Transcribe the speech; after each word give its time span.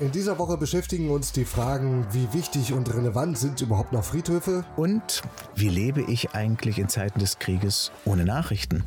In 0.00 0.12
dieser 0.12 0.38
Woche 0.38 0.56
beschäftigen 0.56 1.10
uns 1.10 1.30
die 1.30 1.44
Fragen, 1.44 2.06
wie 2.10 2.32
wichtig 2.32 2.72
und 2.72 2.94
relevant 2.94 3.36
sind 3.36 3.60
überhaupt 3.60 3.92
noch 3.92 4.02
Friedhöfe? 4.02 4.64
Und 4.78 5.20
wie 5.54 5.68
lebe 5.68 6.00
ich 6.00 6.30
eigentlich 6.30 6.78
in 6.78 6.88
Zeiten 6.88 7.18
des 7.18 7.38
Krieges 7.38 7.92
ohne 8.06 8.24
Nachrichten? 8.24 8.82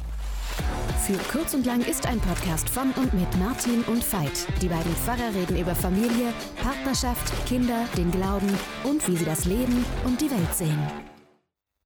Für 1.05 1.18
Kurz 1.31 1.54
und 1.54 1.68
Lang 1.68 1.81
ist 1.81 2.07
ein 2.07 2.20
Podcast 2.20 2.68
von 2.68 2.91
und 2.94 3.13
mit 3.13 3.38
Martin 3.38 3.84
und 3.84 4.04
Veit. 4.12 4.47
Die 4.60 4.68
beiden 4.68 4.91
Pfarrer 4.96 5.36
reden 5.36 5.55
über 5.55 5.76
Familie, 5.76 6.34
Partnerschaft, 6.59 7.32
Kinder, 7.45 7.86
den 7.95 8.09
Glauben 8.09 8.50
und 8.84 9.07
wie 9.07 9.16
sie 9.16 9.25
das 9.25 9.45
Leben 9.45 9.86
und 10.05 10.20
die 10.20 10.32
Welt 10.32 10.55
sehen. 10.55 10.82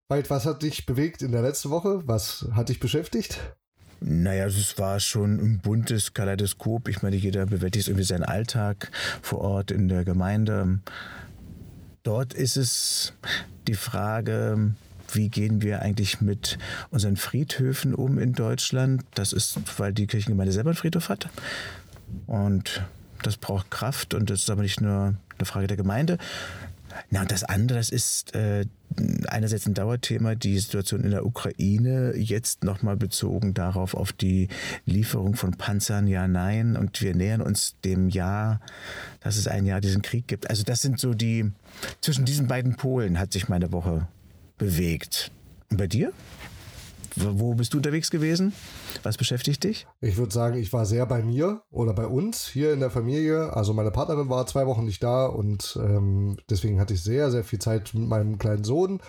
Veit, 0.08 0.30
was 0.30 0.46
hat 0.46 0.64
dich 0.64 0.86
bewegt 0.86 1.22
in 1.22 1.34
der 1.34 1.42
letzten 1.42 1.70
Woche? 1.70 2.02
Was 2.06 2.48
hat 2.54 2.70
dich 2.70 2.80
beschäftigt? 2.80 3.42
Naja, 4.00 4.46
es 4.46 4.78
war 4.78 5.00
schon 5.00 5.40
ein 5.40 5.60
buntes 5.60 6.14
Kaleidoskop. 6.14 6.88
Ich 6.88 7.02
meine, 7.02 7.16
jeder 7.16 7.46
bewältigt 7.46 7.88
irgendwie 7.88 8.06
seinen 8.06 8.24
Alltag 8.24 8.92
vor 9.22 9.40
Ort 9.40 9.72
in 9.72 9.88
der 9.88 10.06
Gemeinde. 10.06 10.80
Dort 12.04 12.34
ist 12.34 12.58
es 12.58 13.14
die 13.68 13.76
Frage, 13.76 14.72
wie 15.14 15.30
gehen 15.30 15.62
wir 15.62 15.82
eigentlich 15.82 16.22
mit 16.22 16.58
unseren 16.90 17.18
Friedhöfen 17.18 17.96
um 17.96 18.20
in 18.20 18.34
Deutschland? 18.34 19.04
Das 19.16 19.34
ist, 19.34 19.60
weil 19.78 19.94
die 19.94 20.08
Kirchengemeinde 20.08 20.54
selber 20.54 20.70
einen 20.70 20.78
Friedhof 20.78 21.10
hat. 21.10 21.30
Und 22.28 22.84
das 23.24 23.38
braucht 23.38 23.72
Kraft 23.72 24.14
und 24.14 24.30
das 24.30 24.42
ist 24.42 24.50
aber 24.50 24.62
nicht 24.62 24.80
nur 24.80 25.16
eine 25.38 25.46
Frage 25.46 25.68
der 25.68 25.78
Gemeinde. 25.78 26.18
Na, 27.10 27.22
und 27.22 27.32
das 27.32 27.44
andere, 27.44 27.80
das 27.80 27.90
ist 27.90 28.36
äh, 28.36 28.66
einerseits 29.28 29.66
ein 29.66 29.74
Dauerthema, 29.74 30.36
die 30.36 30.58
Situation 30.60 31.02
in 31.04 31.12
der 31.12 31.26
Ukraine, 31.26 32.14
jetzt 32.16 32.64
nochmal 32.64 32.98
bezogen 32.98 33.54
darauf 33.54 33.94
auf 33.94 34.12
die 34.12 34.48
Lieferung 34.86 35.36
von 35.36 35.52
Panzern, 35.52 36.08
ja, 36.08 36.28
nein. 36.28 36.76
Und 36.76 37.02
wir 37.02 37.16
nähern 37.16 37.42
uns 37.42 37.76
dem 37.84 38.10
Jahr, 38.10 38.62
dass 39.22 39.38
es 39.38 39.48
ein 39.48 39.66
Jahr 39.66 39.82
diesen 39.82 40.02
Krieg 40.02 40.28
gibt. 40.28 40.50
Also 40.50 40.64
das 40.64 40.82
sind 40.82 41.00
so 41.00 41.14
die, 41.14 41.52
zwischen 42.02 42.26
diesen 42.26 42.48
beiden 42.48 42.76
Polen 42.76 43.20
hat 43.20 43.34
sich 43.34 43.50
meine 43.50 43.72
Woche 43.72 44.08
bewegt. 44.58 45.32
Und 45.70 45.78
bei 45.78 45.88
dir? 45.88 46.12
Wo 47.20 47.56
bist 47.56 47.74
du 47.74 47.78
unterwegs 47.78 48.12
gewesen? 48.12 48.54
Was 49.02 49.18
beschäftigt 49.18 49.64
dich? 49.64 49.88
Ich 50.02 50.18
würde 50.18 50.32
sagen, 50.34 50.58
ich 50.58 50.72
war 50.72 50.86
sehr 50.86 51.06
bei 51.06 51.24
mir 51.24 51.62
oder 51.72 51.94
bei 51.94 52.06
uns 52.06 52.48
hier 52.48 52.74
in 52.74 52.80
der 52.80 52.92
Familie. 52.92 53.56
Also 53.56 53.74
meine 53.74 53.90
Partnerin 53.90 54.30
war 54.30 54.46
zwei 54.46 54.68
Wochen 54.68 54.86
nicht 54.86 55.02
da 55.02 55.26
und 55.26 55.80
ähm, 55.82 56.38
deswegen 56.50 56.80
hatte 56.80 56.94
ich 56.94 57.02
sehr, 57.02 57.32
sehr 57.32 57.44
viel 57.44 57.60
Zeit 57.60 57.94
mit 57.96 58.08
meinem 58.08 58.38
kleinen 58.38 58.64
Sohn. 58.64 59.00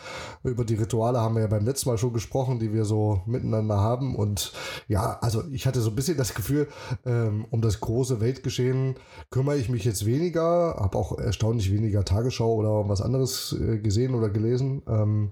Über 0.43 0.65
die 0.65 0.77
Rituale 0.77 1.21
haben 1.21 1.35
wir 1.35 1.43
ja 1.43 1.49
beim 1.49 1.67
letzten 1.67 1.91
Mal 1.91 1.99
schon 1.99 2.15
gesprochen, 2.15 2.59
die 2.59 2.73
wir 2.73 2.87
so 2.87 3.21
miteinander 3.27 3.79
haben. 3.79 4.17
Und 4.17 4.53
ja, 4.87 5.19
also 5.21 5.45
ich 5.51 5.67
hatte 5.67 5.81
so 5.81 5.91
ein 5.91 5.97
bisschen 5.97 6.17
das 6.17 6.35
Gefühl, 6.35 6.69
ähm, 7.05 7.45
um 7.51 7.61
das 7.61 7.81
große 7.81 8.21
Weltgeschehen 8.21 8.95
kümmere 9.31 9.59
ich 9.59 9.69
mich 9.69 9.85
jetzt 9.85 10.07
weniger, 10.07 10.77
habe 10.79 10.97
auch 10.97 11.19
erstaunlich 11.19 11.71
weniger 11.73 12.05
Tagesschau 12.05 12.55
oder 12.55 12.89
was 12.89 13.03
anderes 13.03 13.55
äh, 13.61 13.79
gesehen 13.79 14.15
oder 14.15 14.31
gelesen. 14.31 14.83
Ähm, 14.89 15.31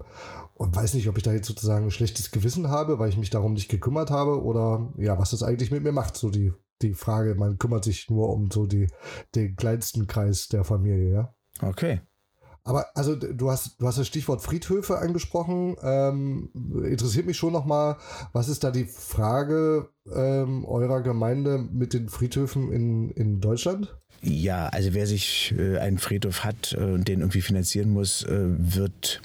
und 0.57 0.75
weiß 0.75 0.95
nicht, 0.95 1.07
ob 1.07 1.17
ich 1.17 1.23
da 1.23 1.33
jetzt 1.33 1.47
sozusagen 1.47 1.85
ein 1.85 1.91
schlechtes 1.91 2.31
Gewissen 2.31 2.66
habe, 2.69 2.99
weil 2.99 3.09
ich 3.09 3.17
mich 3.17 3.29
darum 3.29 3.53
nicht 3.53 3.69
gekümmert 3.69 4.11
habe 4.11 4.43
oder 4.43 4.93
ja, 4.97 5.17
was 5.17 5.31
das 5.31 5.43
eigentlich 5.43 5.71
mit 5.71 5.83
mir 5.83 5.91
macht, 5.91 6.15
so 6.15 6.29
die, 6.29 6.53
die 6.81 6.93
Frage. 6.93 7.35
Man 7.35 7.57
kümmert 7.57 7.83
sich 7.83 8.09
nur 8.09 8.29
um 8.29 8.51
so 8.51 8.65
die, 8.65 8.87
den 9.35 9.55
kleinsten 9.55 10.07
Kreis 10.07 10.47
der 10.47 10.63
Familie, 10.63 11.11
ja. 11.11 11.33
Okay. 11.61 12.01
Aber 12.67 12.85
also 12.95 13.15
du 13.15 13.49
hast, 13.49 13.79
du 13.79 13.87
hast 13.87 13.97
das 13.97 14.07
Stichwort 14.07 14.41
Friedhöfe 14.41 14.97
angesprochen. 14.97 15.77
Ähm, 15.81 16.49
interessiert 16.83 17.25
mich 17.25 17.37
schon 17.37 17.53
nochmal, 17.53 17.95
was 18.33 18.49
ist 18.49 18.65
da 18.65 18.71
die 18.71 18.83
Frage 18.83 19.87
ähm, 20.13 20.65
eurer 20.65 21.01
Gemeinde 21.01 21.59
mit 21.59 21.93
den 21.93 22.09
Friedhöfen 22.09 22.73
in, 22.73 23.09
in 23.11 23.39
Deutschland? 23.39 23.97
Ja, 24.21 24.67
also 24.67 24.93
wer 24.93 25.07
sich 25.07 25.55
äh, 25.57 25.77
einen 25.77 25.97
Friedhof 25.97 26.43
hat 26.43 26.75
äh, 26.77 26.83
und 26.83 27.07
den 27.07 27.21
irgendwie 27.21 27.41
finanzieren 27.41 27.89
muss, 27.89 28.23
äh, 28.23 28.45
wird 28.57 29.21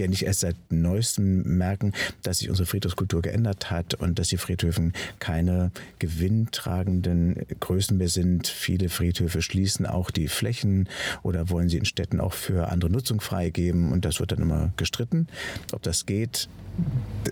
ja 0.00 0.08
nicht 0.08 0.22
erst 0.22 0.40
seit 0.40 0.56
neuestem 0.70 1.42
merken, 1.56 1.92
dass 2.22 2.38
sich 2.38 2.48
unsere 2.48 2.66
Friedhofskultur 2.66 3.22
geändert 3.22 3.70
hat 3.70 3.94
und 3.94 4.18
dass 4.18 4.28
die 4.28 4.36
Friedhöfen 4.36 4.92
keine 5.18 5.70
gewinntragenden 5.98 7.46
Größen 7.60 7.96
mehr 7.96 8.08
sind. 8.08 8.48
Viele 8.48 8.88
Friedhöfe 8.88 9.42
schließen 9.42 9.86
auch 9.86 10.10
die 10.10 10.28
Flächen 10.28 10.88
oder 11.22 11.50
wollen 11.50 11.68
sie 11.68 11.78
in 11.78 11.84
Städten 11.84 12.20
auch 12.20 12.32
für 12.32 12.68
andere 12.68 12.90
Nutzung 12.90 13.20
freigeben 13.20 13.92
und 13.92 14.04
das 14.04 14.20
wird 14.20 14.32
dann 14.32 14.40
immer 14.40 14.72
gestritten, 14.76 15.28
ob 15.72 15.82
das 15.82 16.06
geht. 16.06 16.48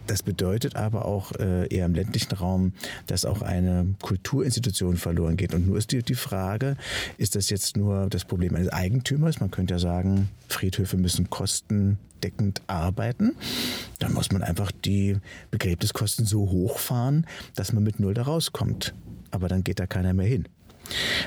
Das 0.06 0.22
bedeutet 0.22 0.76
aber 0.76 1.04
auch 1.04 1.32
äh, 1.32 1.66
eher 1.68 1.86
im 1.86 1.94
ländlichen 1.94 2.34
Raum, 2.34 2.72
dass 3.06 3.24
auch 3.24 3.42
eine 3.42 3.94
Kulturinstitution 4.02 4.96
verloren 4.96 5.36
geht. 5.36 5.54
Und 5.54 5.66
nur 5.66 5.78
ist 5.78 5.92
die, 5.92 6.02
die 6.02 6.14
Frage, 6.14 6.76
ist 7.16 7.36
das 7.36 7.50
jetzt 7.50 7.76
nur 7.76 8.08
das 8.08 8.24
Problem 8.24 8.54
eines 8.54 8.68
Eigentümers? 8.68 9.40
Man 9.40 9.50
könnte 9.50 9.74
ja 9.74 9.78
sagen, 9.78 10.28
Friedhöfe 10.48 10.96
müssen 10.96 11.30
kostendeckend 11.30 12.62
arbeiten. 12.66 13.34
Dann 13.98 14.12
muss 14.12 14.32
man 14.32 14.42
einfach 14.42 14.72
die 14.72 15.16
Begräbniskosten 15.50 16.26
so 16.26 16.50
hochfahren, 16.50 17.26
dass 17.54 17.72
man 17.72 17.82
mit 17.82 18.00
Null 18.00 18.14
da 18.14 18.22
rauskommt. 18.22 18.94
Aber 19.30 19.48
dann 19.48 19.64
geht 19.64 19.78
da 19.78 19.86
keiner 19.86 20.14
mehr 20.14 20.26
hin. 20.26 20.48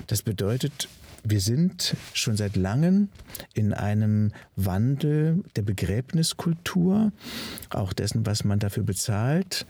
Das 0.08 0.24
bedeutet, 0.24 0.88
wir 1.24 1.40
sind 1.40 1.96
schon 2.14 2.36
seit 2.36 2.56
langem 2.56 3.10
in 3.54 3.74
einem 3.74 4.32
Wandel 4.56 5.44
der 5.56 5.62
Begräbniskultur, 5.62 7.12
auch 7.70 7.94
dessen, 7.94 8.26
was 8.26 8.44
man 8.44 8.60
dafür 8.60 8.84
bezahlt. 8.84 9.66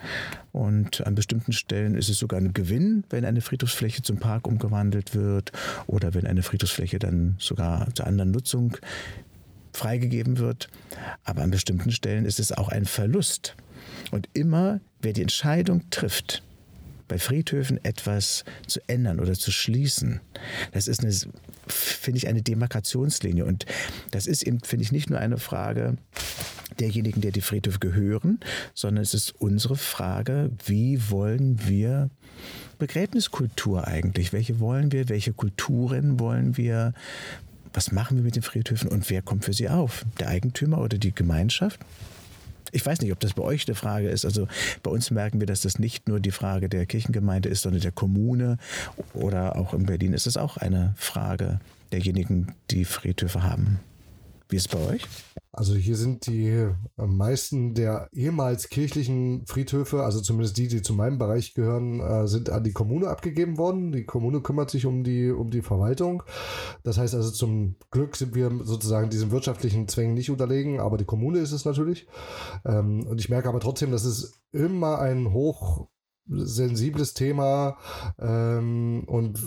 Und 0.52 1.06
an 1.06 1.16
bestimmten 1.16 1.54
Stellen 1.54 1.96
ist 1.96 2.10
es 2.10 2.20
sogar 2.20 2.40
ein 2.40 2.54
Gewinn, 2.54 3.04
wenn 3.10 3.26
eine 3.26 3.42
Friedhofsfläche 3.42 4.02
zum 4.02 4.18
Park 4.18 4.48
umgewandelt 4.48 5.14
wird 5.14 5.52
oder 5.88 6.14
wenn 6.14 6.26
eine 6.26 6.44
Friedhofsfläche 6.44 7.00
dann 7.00 7.36
sogar 7.40 7.94
zur 7.96 8.08
anderen 8.08 8.32
Nutzung 8.32 8.78
freigegeben 9.74 10.38
wird. 10.38 10.70
Aber 11.24 11.42
an 11.42 11.52
bestimmten 11.52 11.92
Stellen 11.92 12.26
ist 12.26 12.40
es 12.40 12.52
auch 12.52 12.70
ein 12.70 12.86
Verlust. 12.86 13.56
Und 14.12 14.30
immer, 14.34 14.80
wer 15.02 15.14
die 15.14 15.22
Entscheidung 15.22 15.90
trifft, 15.90 16.44
bei 17.12 17.20
Friedhöfen 17.20 17.84
etwas 17.84 18.46
zu 18.68 18.80
ändern 18.88 19.20
oder 19.20 19.34
zu 19.34 19.52
schließen. 19.52 20.22
Das 20.72 20.88
ist 20.88 21.02
eine, 21.02 21.12
finde 21.68 22.18
ich, 22.18 22.30
eine 22.30 22.42
Demarkationslinie. 22.42 23.44
Und 23.44 23.66
das 24.12 24.28
ist 24.28 24.44
eben, 24.44 24.62
finde 24.62 24.86
ich, 24.86 24.94
nicht 24.94 25.10
nur 25.10 25.20
eine 25.20 25.38
Frage 25.38 25.98
derjenigen, 26.80 27.20
der 27.20 27.32
die 27.32 27.42
Friedhöfe 27.42 27.80
gehören, 27.80 28.40
sondern 28.74 29.04
es 29.04 29.14
ist 29.14 29.36
unsere 29.40 29.76
Frage, 29.76 30.52
wie 30.66 31.12
wollen 31.12 31.60
wir 31.68 32.10
Begräbniskultur 32.80 33.86
eigentlich? 33.86 34.32
Welche 34.32 34.62
wollen 34.62 34.94
wir? 34.94 35.10
Welche 35.10 35.34
Kulturen 35.34 36.18
wollen 36.18 36.56
wir? 36.56 36.94
Was 37.74 37.92
machen 37.92 38.16
wir 38.16 38.24
mit 38.24 38.38
den 38.38 38.42
Friedhöfen 38.42 38.90
und 38.90 39.10
wer 39.10 39.22
kommt 39.22 39.44
für 39.44 39.54
sie 39.54 39.68
auf? 39.68 40.06
Der 40.22 40.30
Eigentümer 40.30 40.78
oder 40.78 40.98
die 40.98 41.14
Gemeinschaft? 41.14 41.82
Ich 42.72 42.86
weiß 42.86 43.02
nicht, 43.02 43.12
ob 43.12 43.20
das 43.20 43.34
bei 43.34 43.44
euch 43.44 43.68
eine 43.68 43.76
Frage 43.76 44.10
ist. 44.10 44.26
Also 44.26 44.48
bei 44.84 44.92
uns 44.92 45.12
merken 45.12 45.40
wir, 45.40 45.48
dass 45.48 45.62
das 45.62 45.80
nicht 45.80 46.08
nur 46.08 46.20
die 46.20 46.32
Frage 46.32 46.70
der 46.70 46.86
Kirchengemeinde 46.86 47.50
ist, 47.50 47.62
sondern 47.64 47.82
der 47.82 47.92
Kommune 47.92 48.58
oder 49.14 49.56
auch 49.56 49.74
in 49.74 49.86
Berlin 49.86 50.14
ist 50.14 50.28
es 50.28 50.38
auch 50.38 50.58
eine 50.58 50.94
Frage 50.96 51.60
derjenigen, 51.92 52.54
die 52.70 52.86
Friedhöfe 52.86 53.44
haben. 53.44 53.80
Wie 54.52 54.58
ist 54.58 54.74
es 54.74 54.80
bei 54.80 54.96
euch? 54.96 55.08
Also 55.54 55.76
hier 55.76 55.96
sind 55.96 56.28
die 56.28 56.48
äh, 56.48 56.74
meisten 56.98 57.74
der 57.74 58.10
ehemals 58.12 58.68
kirchlichen 58.68 59.46
Friedhöfe, 59.48 60.04
also 60.04 60.20
zumindest 60.20 60.58
die, 60.58 60.68
die 60.68 60.82
zu 60.82 60.94
meinem 60.94 61.18
Bereich 61.18 61.54
gehören, 61.54 62.02
äh, 62.02 62.28
sind 62.28 62.50
an 62.50 62.64
die 62.64 62.74
Kommune 62.74 63.08
abgegeben 63.08 63.58
worden. 63.58 63.94
Die 63.94 64.04
Kommune 64.04 64.42
kümmert 64.42 64.70
sich 64.70 64.86
um 64.86 65.06
die, 65.06 65.32
um 65.32 65.52
die 65.52 65.62
Verwaltung. 65.62 66.24
Das 66.84 66.98
heißt 66.98 67.16
also 67.16 67.32
zum 67.32 67.76
Glück 67.92 68.18
sind 68.18 68.36
wir 68.36 68.52
sozusagen 68.64 69.10
diesen 69.10 69.32
wirtschaftlichen 69.32 69.88
Zwängen 69.88 70.16
nicht 70.16 70.30
unterlegen, 70.30 70.82
aber 70.82 70.98
die 70.98 71.06
Kommune 71.06 71.40
ist 71.40 71.54
es 71.54 71.64
natürlich. 71.64 72.08
Ähm, 72.66 73.08
und 73.08 73.20
ich 73.22 73.30
merke 73.30 73.48
aber 73.48 73.62
trotzdem, 73.62 73.92
dass 73.92 74.04
es 74.04 74.42
immer 74.52 75.00
ein 75.00 75.32
hoch 75.32 75.88
sensibles 76.28 77.14
Thema 77.14 77.78
ähm, 78.20 79.04
und 79.08 79.40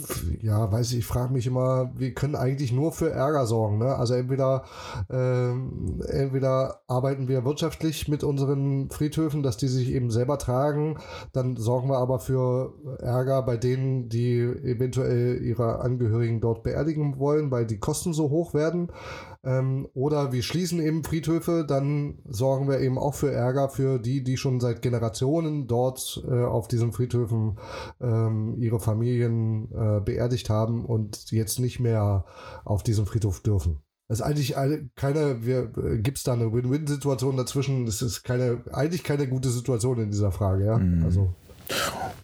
ja, 0.42 0.70
weiß 0.70 0.92
ich, 0.92 0.98
ich 0.98 1.06
frage 1.06 1.32
mich 1.32 1.46
immer, 1.46 1.92
wir 1.96 2.12
können 2.14 2.34
eigentlich 2.34 2.72
nur 2.72 2.92
für 2.92 3.10
Ärger 3.10 3.46
sorgen. 3.46 3.78
Ne? 3.78 3.94
Also 3.94 4.14
entweder 4.14 4.64
ähm, 5.10 6.02
entweder 6.08 6.80
arbeiten 6.86 7.28
wir 7.28 7.44
wirtschaftlich 7.44 8.08
mit 8.08 8.24
unseren 8.24 8.90
Friedhöfen, 8.90 9.42
dass 9.42 9.56
die 9.56 9.68
sich 9.68 9.90
eben 9.90 10.10
selber 10.10 10.38
tragen, 10.38 10.98
dann 11.32 11.56
sorgen 11.56 11.88
wir 11.88 11.98
aber 11.98 12.18
für 12.18 12.74
Ärger 12.98 13.42
bei 13.42 13.56
denen, 13.56 14.08
die 14.08 14.38
eventuell 14.40 15.42
ihre 15.42 15.80
Angehörigen 15.80 16.40
dort 16.40 16.62
beerdigen 16.62 17.18
wollen, 17.18 17.50
weil 17.50 17.66
die 17.66 17.78
Kosten 17.78 18.12
so 18.12 18.30
hoch 18.30 18.54
werden. 18.54 18.90
Ähm, 19.44 19.88
oder 19.94 20.32
wir 20.32 20.42
schließen 20.42 20.80
eben 20.80 21.04
Friedhöfe, 21.04 21.64
dann 21.66 22.18
sorgen 22.26 22.68
wir 22.68 22.80
eben 22.80 22.98
auch 22.98 23.14
für 23.14 23.30
Ärger 23.30 23.68
für 23.68 23.98
die, 23.98 24.22
die 24.22 24.36
schon 24.36 24.60
seit 24.60 24.82
Generationen 24.82 25.66
dort 25.66 26.24
äh, 26.28 26.44
auf 26.44 26.68
diesen 26.68 26.92
Friedhöfen 26.92 27.58
ähm, 28.00 28.56
ihre 28.58 28.80
Familien 28.80 29.68
äh, 29.72 30.00
beerdigt 30.00 30.50
haben 30.50 30.84
und 30.84 31.30
jetzt 31.30 31.60
nicht 31.60 31.80
mehr 31.80 32.24
auf 32.64 32.82
diesem 32.82 33.06
Friedhof 33.06 33.40
dürfen. 33.40 33.80
Es 34.08 34.20
ist 34.20 34.26
eigentlich 34.26 34.54
keine, 34.96 35.20
äh, 35.20 35.98
gibt 35.98 36.18
es 36.18 36.24
da 36.24 36.34
eine 36.34 36.52
Win-Win-Situation 36.52 37.36
dazwischen? 37.36 37.86
Das 37.86 38.02
ist 38.02 38.22
keine, 38.22 38.62
eigentlich 38.72 39.02
keine 39.02 39.26
gute 39.26 39.48
Situation 39.48 39.98
in 39.98 40.10
dieser 40.10 40.30
Frage, 40.30 40.66
ja. 40.66 40.78
Mhm. 40.78 41.04
Also. 41.04 41.34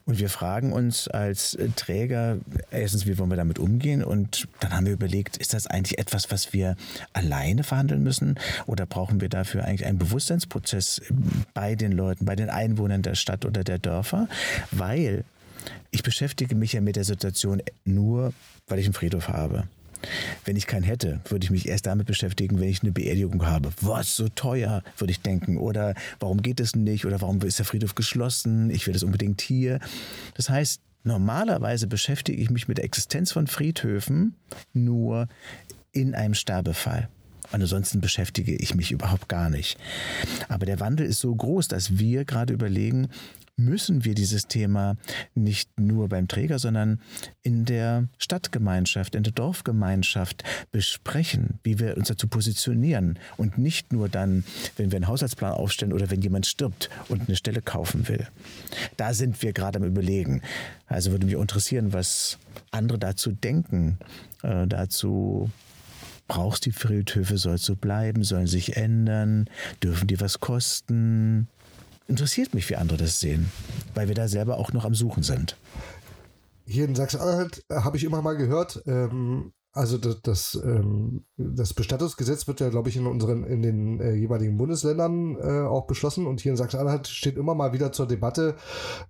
Und 0.06 0.18
wir 0.18 0.28
fragen 0.28 0.72
uns 0.72 1.08
als 1.08 1.56
Träger 1.76 2.38
erstens, 2.70 3.06
wie 3.06 3.18
wollen 3.18 3.30
wir 3.30 3.36
damit 3.36 3.58
umgehen? 3.58 4.02
Und 4.02 4.48
dann 4.60 4.72
haben 4.72 4.86
wir 4.86 4.92
überlegt, 4.92 5.36
ist 5.36 5.54
das 5.54 5.66
eigentlich 5.66 5.98
etwas, 5.98 6.30
was 6.30 6.52
wir 6.52 6.76
alleine 7.12 7.62
verhandeln 7.62 8.02
müssen? 8.02 8.38
Oder 8.66 8.86
brauchen 8.86 9.20
wir 9.20 9.28
dafür 9.28 9.64
eigentlich 9.64 9.86
einen 9.86 9.98
Bewusstseinsprozess 9.98 11.02
bei 11.54 11.74
den 11.76 11.92
Leuten, 11.92 12.24
bei 12.24 12.34
den 12.34 12.50
Einwohnern 12.50 13.02
der 13.02 13.14
Stadt 13.14 13.44
oder 13.44 13.62
der 13.62 13.78
Dörfer? 13.78 14.28
Weil 14.70 15.24
ich 15.90 16.02
beschäftige 16.02 16.54
mich 16.54 16.72
ja 16.72 16.80
mit 16.80 16.96
der 16.96 17.04
Situation 17.04 17.62
nur, 17.84 18.32
weil 18.66 18.78
ich 18.78 18.86
einen 18.86 18.94
Friedhof 18.94 19.28
habe. 19.28 19.64
Wenn 20.44 20.56
ich 20.56 20.66
keinen 20.66 20.82
hätte, 20.82 21.20
würde 21.28 21.44
ich 21.44 21.50
mich 21.50 21.68
erst 21.68 21.86
damit 21.86 22.06
beschäftigen, 22.06 22.60
wenn 22.60 22.68
ich 22.68 22.82
eine 22.82 22.92
Beerdigung 22.92 23.46
habe. 23.46 23.70
Was, 23.80 24.16
so 24.16 24.28
teuer, 24.28 24.82
würde 24.98 25.10
ich 25.10 25.20
denken. 25.20 25.58
Oder 25.58 25.94
warum 26.18 26.42
geht 26.42 26.60
es 26.60 26.74
nicht? 26.74 27.06
Oder 27.06 27.20
warum 27.20 27.40
ist 27.42 27.58
der 27.58 27.66
Friedhof 27.66 27.94
geschlossen? 27.94 28.70
Ich 28.70 28.86
will 28.86 28.94
es 28.94 29.02
unbedingt 29.02 29.40
hier. 29.40 29.80
Das 30.34 30.48
heißt, 30.48 30.80
normalerweise 31.04 31.86
beschäftige 31.86 32.40
ich 32.40 32.50
mich 32.50 32.68
mit 32.68 32.78
der 32.78 32.84
Existenz 32.84 33.32
von 33.32 33.46
Friedhöfen 33.46 34.34
nur 34.72 35.28
in 35.92 36.14
einem 36.14 36.34
Sterbefall. 36.34 37.08
Und 37.52 37.62
ansonsten 37.62 38.00
beschäftige 38.00 38.54
ich 38.54 38.74
mich 38.74 38.92
überhaupt 38.92 39.28
gar 39.28 39.50
nicht. 39.50 39.76
Aber 40.48 40.66
der 40.66 40.78
Wandel 40.78 41.06
ist 41.06 41.20
so 41.20 41.34
groß, 41.34 41.68
dass 41.68 41.98
wir 41.98 42.24
gerade 42.24 42.52
überlegen, 42.52 43.08
müssen 43.64 44.04
wir 44.04 44.14
dieses 44.14 44.46
Thema 44.46 44.96
nicht 45.34 45.78
nur 45.78 46.08
beim 46.08 46.28
Träger, 46.28 46.58
sondern 46.58 47.00
in 47.42 47.64
der 47.64 48.08
Stadtgemeinschaft, 48.18 49.14
in 49.14 49.22
der 49.22 49.32
Dorfgemeinschaft 49.32 50.44
besprechen, 50.70 51.58
wie 51.62 51.78
wir 51.78 51.96
uns 51.96 52.08
dazu 52.08 52.28
positionieren 52.28 53.18
und 53.36 53.58
nicht 53.58 53.92
nur 53.92 54.08
dann, 54.08 54.44
wenn 54.76 54.90
wir 54.90 54.96
einen 54.96 55.08
Haushaltsplan 55.08 55.52
aufstellen 55.52 55.92
oder 55.92 56.10
wenn 56.10 56.22
jemand 56.22 56.46
stirbt 56.46 56.90
und 57.08 57.28
eine 57.28 57.36
Stelle 57.36 57.62
kaufen 57.62 58.08
will. 58.08 58.26
Da 58.96 59.14
sind 59.14 59.42
wir 59.42 59.52
gerade 59.52 59.78
am 59.78 59.84
Überlegen. 59.84 60.42
Also 60.86 61.10
würde 61.10 61.26
mich 61.26 61.36
interessieren, 61.36 61.92
was 61.92 62.38
andere 62.70 62.98
dazu 62.98 63.32
denken, 63.32 63.98
äh, 64.42 64.66
dazu 64.66 65.50
brauchst 66.28 66.64
die 66.64 66.72
Friedhöfe, 66.72 67.38
soll 67.38 67.54
es 67.54 67.64
so 67.64 67.74
bleiben, 67.74 68.22
sollen 68.22 68.46
sich 68.46 68.76
ändern, 68.76 69.50
dürfen 69.82 70.06
die 70.06 70.20
was 70.20 70.38
kosten? 70.38 71.48
Interessiert 72.10 72.52
mich, 72.52 72.68
wie 72.68 72.76
andere 72.76 72.98
das 72.98 73.20
sehen, 73.20 73.50
weil 73.94 74.08
wir 74.08 74.14
da 74.14 74.28
selber 74.28 74.58
auch 74.58 74.72
noch 74.72 74.84
am 74.84 74.94
Suchen 74.94 75.22
sind. 75.22 75.56
Hier 76.66 76.84
in 76.84 76.94
Sachsen-Anhalt 76.94 77.64
äh, 77.68 77.76
habe 77.76 77.96
ich 77.96 78.04
immer 78.04 78.20
mal 78.20 78.36
gehört, 78.36 78.82
ähm, 78.86 79.52
also 79.72 79.98
das, 79.98 80.20
das, 80.22 80.60
ähm, 80.64 81.24
das 81.36 81.74
Bestattungsgesetz 81.74 82.48
wird 82.48 82.58
ja, 82.58 82.70
glaube 82.70 82.88
ich, 82.88 82.96
in 82.96 83.06
unseren, 83.06 83.44
in 83.44 83.62
den 83.62 84.00
äh, 84.00 84.14
jeweiligen 84.14 84.56
Bundesländern 84.56 85.36
äh, 85.36 85.66
auch 85.66 85.86
beschlossen. 85.86 86.26
Und 86.26 86.40
hier 86.40 86.50
in 86.50 86.56
Sachsen-Anhalt 86.56 87.06
steht 87.06 87.36
immer 87.36 87.54
mal 87.54 87.72
wieder 87.72 87.92
zur 87.92 88.08
Debatte, 88.08 88.56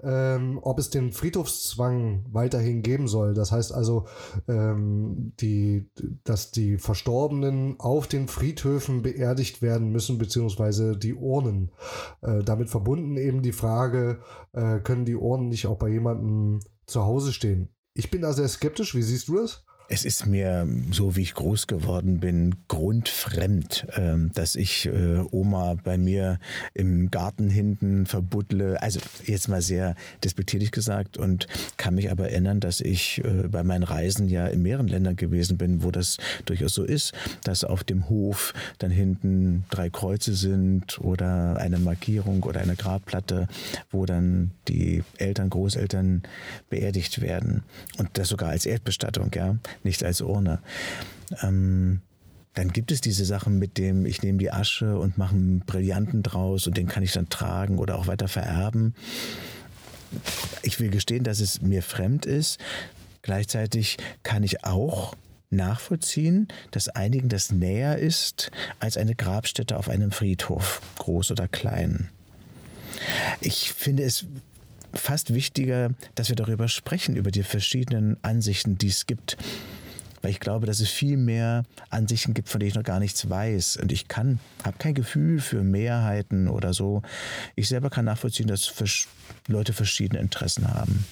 ähm, 0.02 0.58
ob 0.60 0.78
es 0.78 0.90
den 0.90 1.12
Friedhofszwang 1.12 2.26
weiterhin 2.30 2.82
geben 2.82 3.08
soll. 3.08 3.32
Das 3.32 3.52
heißt 3.52 3.72
also, 3.72 4.06
ähm, 4.48 5.32
die, 5.40 5.90
dass 6.24 6.50
die 6.50 6.76
Verstorbenen 6.76 7.80
auf 7.80 8.06
den 8.06 8.28
Friedhöfen 8.28 9.00
beerdigt 9.00 9.62
werden 9.62 9.90
müssen, 9.90 10.18
beziehungsweise 10.18 10.94
die 10.94 11.14
Urnen. 11.14 11.72
Äh, 12.20 12.42
damit 12.44 12.68
verbunden 12.68 13.16
eben 13.16 13.40
die 13.40 13.52
Frage, 13.52 14.20
äh, 14.52 14.80
können 14.80 15.06
die 15.06 15.16
Urnen 15.16 15.48
nicht 15.48 15.66
auch 15.66 15.78
bei 15.78 15.88
jemandem 15.88 16.60
zu 16.84 17.02
Hause 17.02 17.32
stehen? 17.32 17.70
Ich 17.94 18.10
bin 18.10 18.20
da 18.20 18.34
sehr 18.34 18.48
skeptisch. 18.48 18.94
Wie 18.94 19.02
siehst 19.02 19.28
du 19.28 19.36
das? 19.36 19.64
Es 19.92 20.04
ist 20.04 20.24
mir, 20.24 20.68
so 20.92 21.16
wie 21.16 21.22
ich 21.22 21.34
groß 21.34 21.66
geworden 21.66 22.20
bin, 22.20 22.54
grundfremd, 22.68 23.88
ähm, 23.96 24.30
dass 24.34 24.54
ich 24.54 24.86
äh, 24.86 25.18
Oma 25.32 25.74
bei 25.82 25.98
mir 25.98 26.38
im 26.74 27.10
Garten 27.10 27.50
hinten 27.50 28.06
verbuddle. 28.06 28.80
Also 28.80 29.00
jetzt 29.24 29.48
mal 29.48 29.60
sehr 29.60 29.96
despektierlich 30.22 30.70
gesagt 30.70 31.18
und 31.18 31.48
kann 31.76 31.96
mich 31.96 32.08
aber 32.12 32.30
erinnern, 32.30 32.60
dass 32.60 32.80
ich 32.80 33.20
äh, 33.24 33.48
bei 33.48 33.64
meinen 33.64 33.82
Reisen 33.82 34.28
ja 34.28 34.46
in 34.46 34.62
mehreren 34.62 34.86
Ländern 34.86 35.16
gewesen 35.16 35.58
bin, 35.58 35.82
wo 35.82 35.90
das 35.90 36.18
durchaus 36.44 36.72
so 36.72 36.84
ist, 36.84 37.12
dass 37.42 37.64
auf 37.64 37.82
dem 37.82 38.08
Hof 38.08 38.54
dann 38.78 38.92
hinten 38.92 39.64
drei 39.70 39.90
Kreuze 39.90 40.34
sind 40.34 41.00
oder 41.00 41.56
eine 41.56 41.80
Markierung 41.80 42.44
oder 42.44 42.60
eine 42.60 42.76
Grabplatte, 42.76 43.48
wo 43.90 44.06
dann 44.06 44.52
die 44.68 45.02
Eltern, 45.18 45.50
Großeltern 45.50 46.22
beerdigt 46.68 47.20
werden. 47.20 47.64
Und 47.98 48.10
das 48.12 48.28
sogar 48.28 48.50
als 48.50 48.66
Erdbestattung, 48.66 49.32
ja 49.34 49.58
nicht 49.84 50.04
als 50.04 50.20
Urne. 50.20 50.60
Ähm, 51.42 52.00
dann 52.54 52.72
gibt 52.72 52.90
es 52.90 53.00
diese 53.00 53.24
Sachen 53.24 53.58
mit 53.58 53.78
dem, 53.78 54.06
ich 54.06 54.22
nehme 54.22 54.38
die 54.38 54.50
Asche 54.50 54.98
und 54.98 55.18
mache 55.18 55.34
einen 55.34 55.60
Brillanten 55.60 56.22
draus 56.22 56.66
und 56.66 56.76
den 56.76 56.88
kann 56.88 57.02
ich 57.02 57.12
dann 57.12 57.28
tragen 57.28 57.78
oder 57.78 57.96
auch 57.96 58.06
weiter 58.06 58.28
vererben. 58.28 58.94
Ich 60.62 60.80
will 60.80 60.90
gestehen, 60.90 61.22
dass 61.22 61.38
es 61.40 61.62
mir 61.62 61.82
fremd 61.82 62.26
ist. 62.26 62.58
Gleichzeitig 63.22 63.98
kann 64.24 64.42
ich 64.42 64.64
auch 64.64 65.14
nachvollziehen, 65.50 66.48
dass 66.70 66.88
einigen 66.88 67.28
das 67.28 67.52
näher 67.52 67.98
ist 67.98 68.50
als 68.78 68.96
eine 68.96 69.14
Grabstätte 69.14 69.76
auf 69.76 69.88
einem 69.88 70.10
Friedhof, 70.10 70.80
groß 70.98 71.30
oder 71.32 71.48
klein. 71.48 72.08
Ich 73.40 73.72
finde 73.72 74.02
es 74.02 74.26
fast 74.92 75.34
wichtiger, 75.34 75.90
dass 76.14 76.28
wir 76.28 76.36
darüber 76.36 76.68
sprechen, 76.68 77.16
über 77.16 77.30
die 77.30 77.42
verschiedenen 77.42 78.16
Ansichten, 78.22 78.78
die 78.78 78.88
es 78.88 79.06
gibt. 79.06 79.36
Weil 80.22 80.32
ich 80.32 80.40
glaube, 80.40 80.66
dass 80.66 80.80
es 80.80 80.90
viel 80.90 81.16
mehr 81.16 81.64
Ansichten 81.88 82.34
gibt, 82.34 82.48
von 82.48 82.60
denen 82.60 82.68
ich 82.68 82.74
noch 82.74 82.82
gar 82.82 83.00
nichts 83.00 83.28
weiß. 83.28 83.78
Und 83.78 83.90
ich 83.92 84.08
kann, 84.08 84.38
habe 84.64 84.76
kein 84.78 84.94
Gefühl 84.94 85.40
für 85.40 85.62
Mehrheiten 85.62 86.48
oder 86.48 86.74
so. 86.74 87.02
Ich 87.56 87.68
selber 87.68 87.90
kann 87.90 88.04
nachvollziehen, 88.04 88.46
dass 88.48 88.72
Leute 89.46 89.72
verschiedene 89.72 90.20
Interessen 90.20 90.72
haben, 90.72 91.04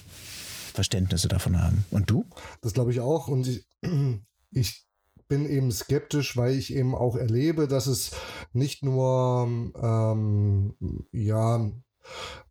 Verständnisse 0.74 1.28
davon 1.28 1.60
haben. 1.60 1.84
Und 1.90 2.10
du? 2.10 2.26
Das 2.60 2.74
glaube 2.74 2.92
ich 2.92 3.00
auch. 3.00 3.28
Und 3.28 3.46
ich, 3.46 3.66
ich 4.50 4.84
bin 5.28 5.48
eben 5.48 5.70
skeptisch, 5.70 6.36
weil 6.36 6.54
ich 6.54 6.74
eben 6.74 6.94
auch 6.94 7.16
erlebe, 7.16 7.68
dass 7.68 7.86
es 7.86 8.12
nicht 8.52 8.82
nur 8.82 9.72
ähm, 9.82 10.74
ja 11.12 11.70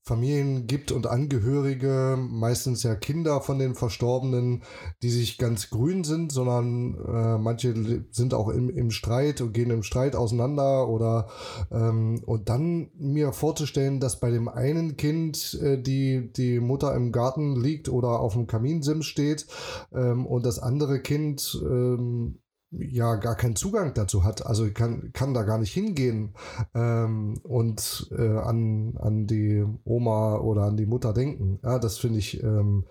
Familien 0.07 0.67
gibt 0.67 0.91
und 0.91 1.05
Angehörige, 1.05 2.17
meistens 2.17 2.83
ja 2.83 2.95
Kinder 2.95 3.41
von 3.41 3.59
den 3.59 3.75
Verstorbenen, 3.75 4.63
die 5.03 5.09
sich 5.09 5.37
ganz 5.37 5.69
grün 5.69 6.03
sind, 6.03 6.31
sondern 6.31 6.95
äh, 6.95 7.37
manche 7.37 7.73
sind 8.11 8.33
auch 8.33 8.47
im, 8.49 8.69
im 8.69 8.89
Streit 8.89 9.41
und 9.41 9.53
gehen 9.53 9.69
im 9.69 9.83
Streit 9.83 10.15
auseinander 10.15 10.87
oder 10.87 11.27
ähm, 11.71 12.23
und 12.25 12.49
dann 12.49 12.89
mir 12.97 13.33
vorzustellen, 13.33 13.99
dass 13.99 14.19
bei 14.19 14.31
dem 14.31 14.47
einen 14.47 14.95
Kind 14.95 15.59
äh, 15.61 15.77
die, 15.81 16.31
die 16.31 16.59
Mutter 16.59 16.95
im 16.95 17.11
Garten 17.11 17.55
liegt 17.55 17.89
oder 17.89 18.19
auf 18.21 18.33
dem 18.33 18.47
Kaminsims 18.47 19.05
steht 19.05 19.45
ähm, 19.93 20.25
und 20.25 20.45
das 20.45 20.59
andere 20.59 21.01
Kind 21.01 21.61
ähm, 21.63 22.39
ja 22.71 23.15
gar 23.15 23.35
keinen 23.35 23.55
Zugang 23.55 23.93
dazu 23.93 24.23
hat, 24.23 24.45
also 24.45 24.69
kann, 24.71 25.11
kann 25.13 25.33
da 25.33 25.43
gar 25.43 25.57
nicht 25.57 25.73
hingehen 25.73 26.33
ähm, 26.75 27.39
und 27.43 28.09
äh, 28.17 28.37
an, 28.37 28.97
an 28.97 29.27
die 29.27 29.65
Oma 29.85 30.37
oder 30.37 30.63
an 30.63 30.77
die 30.77 30.85
Mutter 30.85 31.13
denken. 31.13 31.59
Ja, 31.63 31.79
das 31.79 31.97
finde 31.97 32.19
ich, 32.19 32.43
ähm, 32.43 32.85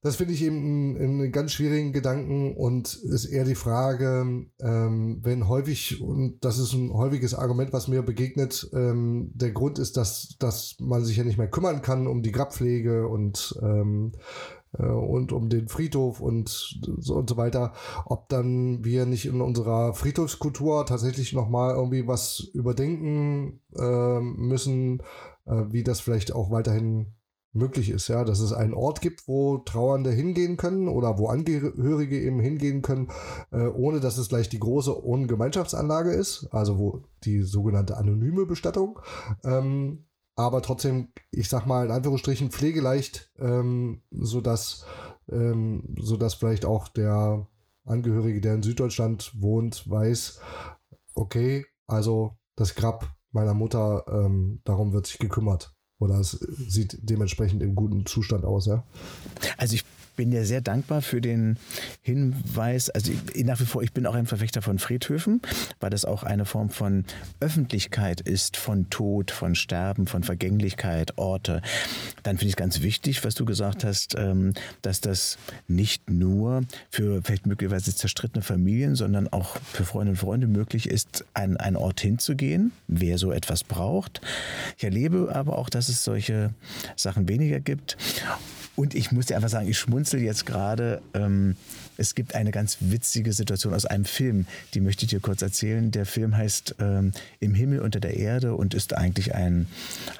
das 0.00 0.16
finde 0.16 0.32
ich 0.32 0.42
eben 0.42 0.96
einen, 0.96 1.32
ganz 1.32 1.52
schwierigen 1.52 1.92
Gedanken 1.92 2.54
und 2.54 2.94
ist 2.94 3.26
eher 3.26 3.44
die 3.44 3.56
Frage, 3.56 4.46
ähm, 4.60 5.18
wenn 5.22 5.48
häufig, 5.48 6.00
und 6.00 6.38
das 6.44 6.58
ist 6.58 6.72
ein 6.72 6.92
häufiges 6.92 7.34
Argument, 7.34 7.72
was 7.72 7.88
mir 7.88 8.02
begegnet, 8.02 8.70
ähm, 8.72 9.32
der 9.34 9.50
Grund 9.50 9.78
ist, 9.78 9.96
dass, 9.96 10.36
dass 10.38 10.76
man 10.78 11.04
sich 11.04 11.16
ja 11.16 11.24
nicht 11.24 11.36
mehr 11.36 11.50
kümmern 11.50 11.82
kann 11.82 12.06
um 12.06 12.22
die 12.22 12.32
Grabpflege 12.32 13.08
und 13.08 13.58
ähm, 13.60 14.12
äh, 14.14 14.57
und 14.72 15.32
um 15.32 15.48
den 15.48 15.68
Friedhof 15.68 16.20
und 16.20 16.48
so 16.98 17.14
und 17.14 17.28
so 17.30 17.36
weiter, 17.36 17.72
ob 18.04 18.28
dann 18.28 18.84
wir 18.84 19.06
nicht 19.06 19.26
in 19.26 19.40
unserer 19.40 19.94
Friedhofskultur 19.94 20.86
tatsächlich 20.86 21.32
nochmal 21.32 21.74
irgendwie 21.74 22.06
was 22.06 22.40
überdenken 22.52 23.60
äh, 23.76 24.20
müssen, 24.20 25.02
äh, 25.46 25.64
wie 25.70 25.82
das 25.82 26.00
vielleicht 26.00 26.34
auch 26.34 26.50
weiterhin 26.50 27.14
möglich 27.52 27.90
ist, 27.90 28.08
ja, 28.08 28.24
dass 28.24 28.40
es 28.40 28.52
einen 28.52 28.74
Ort 28.74 29.00
gibt, 29.00 29.26
wo 29.26 29.58
Trauernde 29.58 30.10
hingehen 30.10 30.56
können 30.56 30.88
oder 30.88 31.18
wo 31.18 31.28
Angehörige 31.28 32.20
eben 32.20 32.40
hingehen 32.40 32.82
können, 32.82 33.08
äh, 33.50 33.66
ohne 33.66 34.00
dass 34.00 34.18
es 34.18 34.28
gleich 34.28 34.48
die 34.48 34.60
große 34.60 34.90
Wohngemeinschaftsanlage 34.90 36.12
ist, 36.12 36.48
also 36.50 36.78
wo 36.78 37.02
die 37.24 37.42
sogenannte 37.42 37.96
anonyme 37.96 38.46
Bestattung, 38.46 39.00
ähm, 39.44 40.04
aber 40.38 40.62
trotzdem, 40.62 41.08
ich 41.32 41.48
sag 41.48 41.66
mal 41.66 41.84
in 41.84 41.90
Anführungsstrichen, 41.90 42.52
pflegeleicht, 42.52 43.32
ähm, 43.40 44.02
sodass, 44.12 44.86
ähm, 45.28 45.96
sodass 45.98 46.34
vielleicht 46.34 46.64
auch 46.64 46.86
der 46.86 47.48
Angehörige, 47.84 48.40
der 48.40 48.54
in 48.54 48.62
Süddeutschland 48.62 49.32
wohnt, 49.34 49.90
weiß, 49.90 50.38
okay, 51.14 51.66
also 51.88 52.36
das 52.54 52.76
Grab 52.76 53.16
meiner 53.32 53.52
Mutter, 53.52 54.04
ähm, 54.08 54.60
darum 54.62 54.92
wird 54.92 55.08
sich 55.08 55.18
gekümmert. 55.18 55.74
Oder 55.98 56.20
es 56.20 56.30
sieht 56.30 56.98
dementsprechend 57.02 57.60
im 57.60 57.74
guten 57.74 58.06
Zustand 58.06 58.44
aus, 58.44 58.66
ja? 58.66 58.84
Also 59.56 59.74
ich 59.74 59.84
bin 60.18 60.32
ja 60.32 60.42
sehr 60.42 60.60
dankbar 60.60 61.00
für 61.00 61.20
den 61.20 61.58
Hinweis. 62.02 62.90
Also 62.90 63.12
ich, 63.12 63.44
nach 63.44 63.60
wie 63.60 63.66
vor, 63.66 63.84
ich 63.84 63.92
bin 63.92 64.04
auch 64.04 64.16
ein 64.16 64.26
Verfechter 64.26 64.62
von 64.62 64.80
Friedhöfen, 64.80 65.40
weil 65.78 65.90
das 65.90 66.04
auch 66.04 66.24
eine 66.24 66.44
Form 66.44 66.70
von 66.70 67.04
Öffentlichkeit 67.38 68.20
ist, 68.20 68.56
von 68.56 68.90
Tod, 68.90 69.30
von 69.30 69.54
Sterben, 69.54 70.08
von 70.08 70.24
Vergänglichkeit, 70.24 71.16
Orte. 71.18 71.62
Dann 72.24 72.36
finde 72.36 72.46
ich 72.46 72.54
es 72.54 72.56
ganz 72.56 72.82
wichtig, 72.82 73.24
was 73.24 73.36
du 73.36 73.44
gesagt 73.44 73.84
hast, 73.84 74.16
ähm, 74.18 74.54
dass 74.82 75.00
das 75.00 75.38
nicht 75.68 76.10
nur 76.10 76.62
für 76.90 77.22
vielleicht 77.22 77.46
möglicherweise 77.46 77.94
zerstrittene 77.94 78.42
Familien, 78.42 78.96
sondern 78.96 79.28
auch 79.28 79.56
für 79.72 79.84
Freunde 79.84 80.10
und 80.10 80.16
Freunde 80.16 80.48
möglich 80.48 80.90
ist, 80.90 81.24
an 81.32 81.56
einen 81.58 81.76
Ort 81.76 82.00
hinzugehen, 82.00 82.72
wer 82.88 83.18
so 83.18 83.30
etwas 83.30 83.62
braucht. 83.62 84.20
Ich 84.78 84.82
erlebe 84.82 85.32
aber 85.32 85.56
auch, 85.56 85.70
dass 85.70 85.88
es 85.88 86.02
solche 86.02 86.50
Sachen 86.96 87.28
weniger 87.28 87.60
gibt. 87.60 87.96
Und 88.78 88.94
ich 88.94 89.10
muss 89.10 89.26
dir 89.26 89.34
einfach 89.34 89.48
sagen, 89.48 89.66
ich 89.66 89.76
schmunzel 89.76 90.20
jetzt 90.20 90.46
gerade. 90.46 91.02
Ähm, 91.12 91.56
es 91.98 92.14
gibt 92.14 92.36
eine 92.36 92.52
ganz 92.52 92.78
witzige 92.80 93.32
Situation 93.32 93.74
aus 93.74 93.84
einem 93.84 94.04
Film, 94.04 94.46
die 94.72 94.80
möchte 94.80 95.04
ich 95.04 95.10
dir 95.10 95.20
kurz 95.20 95.42
erzählen. 95.42 95.90
Der 95.90 96.06
Film 96.06 96.36
heißt 96.36 96.76
ähm, 96.78 97.12
Im 97.40 97.54
Himmel 97.54 97.80
unter 97.80 97.98
der 97.98 98.16
Erde 98.16 98.54
und 98.54 98.72
ist 98.72 98.94
eigentlich 98.94 99.34
ein 99.34 99.66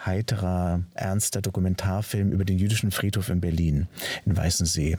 heiterer, 0.05 0.83
ernster 0.95 1.41
Dokumentarfilm 1.41 2.33
über 2.33 2.45
den 2.45 2.59
jüdischen 2.59 2.91
Friedhof 2.91 3.29
in 3.29 3.41
Berlin, 3.41 3.87
in 4.27 4.37
Weißensee. 4.37 4.99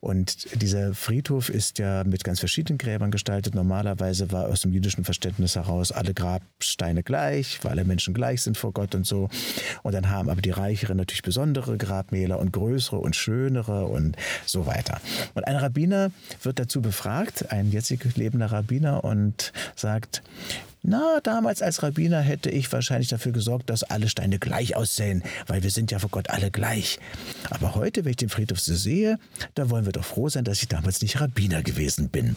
Und 0.00 0.60
dieser 0.60 0.94
Friedhof 0.94 1.50
ist 1.50 1.78
ja 1.78 2.04
mit 2.04 2.24
ganz 2.24 2.40
verschiedenen 2.40 2.78
Gräbern 2.78 3.10
gestaltet. 3.10 3.54
Normalerweise 3.54 4.32
war 4.32 4.48
aus 4.48 4.62
dem 4.62 4.72
jüdischen 4.72 5.04
Verständnis 5.04 5.56
heraus 5.56 5.92
alle 5.92 6.14
Grabsteine 6.14 7.02
gleich, 7.02 7.58
weil 7.62 7.72
alle 7.72 7.84
Menschen 7.84 8.14
gleich 8.14 8.40
sind 8.40 8.56
vor 8.56 8.72
Gott 8.72 8.94
und 8.94 9.06
so. 9.06 9.28
Und 9.82 9.92
dann 9.92 10.08
haben 10.08 10.30
aber 10.30 10.40
die 10.40 10.50
Reicheren 10.50 10.96
natürlich 10.96 11.22
besondere 11.22 11.76
Grabmäler 11.76 12.38
und 12.38 12.52
größere 12.52 12.96
und 12.96 13.14
schönere 13.14 13.84
und 13.84 14.16
so 14.46 14.64
weiter. 14.64 15.02
Und 15.34 15.46
ein 15.46 15.56
Rabbiner 15.56 16.13
wird 16.42 16.58
dazu 16.58 16.82
befragt, 16.82 17.50
ein 17.50 17.70
jetzig 17.70 18.16
lebender 18.16 18.46
Rabbiner, 18.46 19.04
und 19.04 19.52
sagt, 19.76 20.22
na, 20.82 21.20
damals 21.22 21.62
als 21.62 21.82
Rabbiner 21.82 22.20
hätte 22.20 22.50
ich 22.50 22.70
wahrscheinlich 22.70 23.08
dafür 23.08 23.32
gesorgt, 23.32 23.70
dass 23.70 23.84
alle 23.84 24.08
Steine 24.08 24.38
gleich 24.38 24.76
aussehen, 24.76 25.22
weil 25.46 25.62
wir 25.62 25.70
sind 25.70 25.90
ja 25.90 25.98
vor 25.98 26.10
Gott 26.10 26.28
alle 26.28 26.50
gleich. 26.50 26.98
Aber 27.48 27.74
heute, 27.74 28.04
wenn 28.04 28.10
ich 28.10 28.18
den 28.18 28.28
Friedhof 28.28 28.60
so 28.60 28.74
sehe, 28.74 29.18
da 29.54 29.70
wollen 29.70 29.86
wir 29.86 29.92
doch 29.92 30.04
froh 30.04 30.28
sein, 30.28 30.44
dass 30.44 30.60
ich 30.60 30.68
damals 30.68 31.00
nicht 31.00 31.20
Rabbiner 31.20 31.62
gewesen 31.62 32.10
bin. 32.10 32.36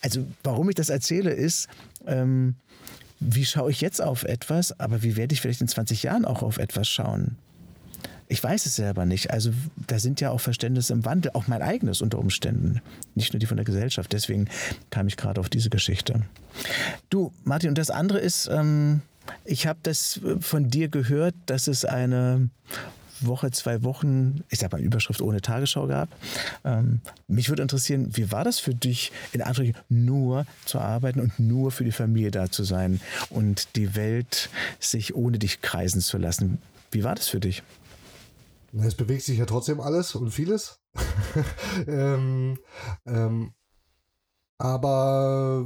Also, 0.00 0.26
warum 0.42 0.70
ich 0.70 0.76
das 0.76 0.88
erzähle, 0.88 1.30
ist, 1.30 1.68
ähm, 2.06 2.54
wie 3.20 3.44
schaue 3.44 3.70
ich 3.70 3.80
jetzt 3.80 4.00
auf 4.00 4.22
etwas, 4.22 4.78
aber 4.80 5.02
wie 5.02 5.16
werde 5.16 5.34
ich 5.34 5.40
vielleicht 5.40 5.60
in 5.60 5.68
20 5.68 6.04
Jahren 6.04 6.24
auch 6.24 6.42
auf 6.42 6.58
etwas 6.58 6.88
schauen? 6.88 7.36
Ich 8.28 8.42
weiß 8.42 8.66
es 8.66 8.76
selber 8.76 9.06
nicht. 9.06 9.30
Also 9.30 9.52
da 9.86 9.98
sind 9.98 10.20
ja 10.20 10.30
auch 10.30 10.40
Verständnisse 10.40 10.92
im 10.92 11.04
Wandel, 11.04 11.32
auch 11.34 11.46
mein 11.46 11.62
eigenes 11.62 12.02
unter 12.02 12.18
Umständen, 12.18 12.80
nicht 13.14 13.32
nur 13.32 13.40
die 13.40 13.46
von 13.46 13.56
der 13.56 13.64
Gesellschaft. 13.64 14.12
Deswegen 14.12 14.48
kam 14.90 15.08
ich 15.08 15.16
gerade 15.16 15.40
auf 15.40 15.48
diese 15.48 15.70
Geschichte. 15.70 16.22
Du, 17.08 17.32
Martin, 17.44 17.70
und 17.70 17.78
das 17.78 17.90
andere 17.90 18.18
ist, 18.18 18.48
ähm, 18.52 19.00
ich 19.44 19.66
habe 19.66 19.78
das 19.82 20.20
von 20.40 20.70
dir 20.70 20.88
gehört, 20.88 21.34
dass 21.46 21.68
es 21.68 21.84
eine 21.84 22.50
Woche, 23.20 23.50
zwei 23.50 23.82
Wochen, 23.82 24.44
ich 24.48 24.58
sag 24.58 24.72
mal 24.72 24.80
Überschrift 24.80 25.20
ohne 25.20 25.40
Tagesschau 25.40 25.86
gab. 25.86 26.08
Ähm, 26.64 27.00
mich 27.26 27.48
würde 27.48 27.62
interessieren, 27.62 28.16
wie 28.16 28.30
war 28.30 28.44
das 28.44 28.58
für 28.58 28.74
dich, 28.74 29.12
in 29.32 29.42
Anführungszeichen 29.42 29.84
nur 29.88 30.46
zu 30.64 30.78
arbeiten 30.78 31.20
und 31.20 31.38
nur 31.38 31.70
für 31.70 31.84
die 31.84 31.92
Familie 31.92 32.30
da 32.30 32.50
zu 32.50 32.64
sein 32.64 33.00
und 33.30 33.76
die 33.76 33.96
Welt 33.96 34.50
sich 34.78 35.14
ohne 35.14 35.38
dich 35.38 35.62
kreisen 35.62 36.00
zu 36.00 36.18
lassen? 36.18 36.58
Wie 36.90 37.04
war 37.04 37.14
das 37.14 37.28
für 37.28 37.40
dich? 37.40 37.62
Es 38.72 38.94
bewegt 38.94 39.22
sich 39.22 39.38
ja 39.38 39.46
trotzdem 39.46 39.80
alles 39.80 40.14
und 40.14 40.30
vieles. 40.30 40.80
ähm, 41.86 42.58
ähm, 43.06 43.52
aber 44.58 45.64